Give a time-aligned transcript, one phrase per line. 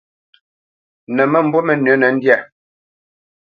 [1.15, 2.37] Nə̌ məmbu mənʉ̌nə ndyâ,